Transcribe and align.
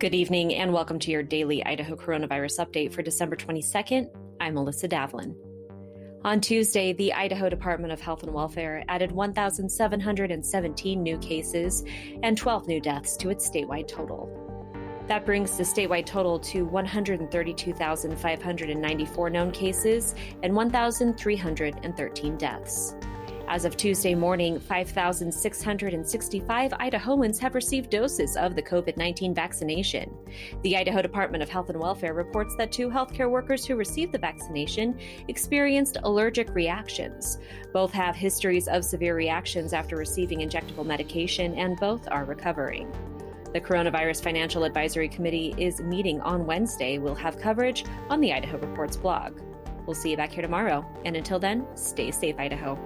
Good 0.00 0.14
evening 0.14 0.54
and 0.54 0.72
welcome 0.72 0.98
to 1.00 1.10
your 1.10 1.22
daily 1.22 1.62
Idaho 1.62 1.94
coronavirus 1.94 2.66
update 2.66 2.94
for 2.94 3.02
December 3.02 3.36
22nd. 3.36 4.08
I'm 4.40 4.54
Melissa 4.54 4.88
Davlin. 4.88 5.34
On 6.24 6.40
Tuesday, 6.40 6.94
the 6.94 7.12
Idaho 7.12 7.50
Department 7.50 7.92
of 7.92 8.00
Health 8.00 8.22
and 8.22 8.32
Welfare 8.32 8.82
added 8.88 9.12
1,717 9.12 11.02
new 11.02 11.18
cases 11.18 11.84
and 12.22 12.38
12 12.38 12.66
new 12.66 12.80
deaths 12.80 13.14
to 13.18 13.28
its 13.28 13.46
statewide 13.46 13.88
total. 13.88 14.34
That 15.06 15.26
brings 15.26 15.58
the 15.58 15.64
statewide 15.64 16.06
total 16.06 16.38
to 16.38 16.64
132,594 16.64 19.30
known 19.30 19.50
cases 19.50 20.14
and 20.42 20.56
1,313 20.56 22.36
deaths. 22.38 22.94
As 23.50 23.64
of 23.64 23.76
Tuesday 23.76 24.14
morning, 24.14 24.60
5,665 24.60 26.70
Idahoans 26.70 27.36
have 27.40 27.56
received 27.56 27.90
doses 27.90 28.36
of 28.36 28.54
the 28.54 28.62
COVID 28.62 28.96
19 28.96 29.34
vaccination. 29.34 30.16
The 30.62 30.76
Idaho 30.76 31.02
Department 31.02 31.42
of 31.42 31.48
Health 31.48 31.68
and 31.68 31.80
Welfare 31.80 32.14
reports 32.14 32.54
that 32.58 32.70
two 32.70 32.88
healthcare 32.88 33.28
workers 33.28 33.66
who 33.66 33.74
received 33.74 34.12
the 34.12 34.18
vaccination 34.18 34.96
experienced 35.26 35.96
allergic 36.04 36.54
reactions. 36.54 37.38
Both 37.72 37.90
have 37.90 38.14
histories 38.14 38.68
of 38.68 38.84
severe 38.84 39.16
reactions 39.16 39.72
after 39.72 39.96
receiving 39.96 40.48
injectable 40.48 40.86
medication, 40.86 41.56
and 41.56 41.76
both 41.80 42.06
are 42.08 42.24
recovering. 42.24 42.88
The 43.52 43.60
Coronavirus 43.60 44.22
Financial 44.22 44.62
Advisory 44.62 45.08
Committee 45.08 45.56
is 45.58 45.80
meeting 45.80 46.20
on 46.20 46.46
Wednesday. 46.46 46.98
We'll 46.98 47.16
have 47.16 47.40
coverage 47.40 47.84
on 48.10 48.20
the 48.20 48.32
Idaho 48.32 48.58
Reports 48.58 48.96
blog. 48.96 49.40
We'll 49.86 49.96
see 49.96 50.12
you 50.12 50.16
back 50.16 50.30
here 50.30 50.42
tomorrow. 50.42 50.86
And 51.04 51.16
until 51.16 51.40
then, 51.40 51.66
stay 51.74 52.12
safe, 52.12 52.38
Idaho. 52.38 52.78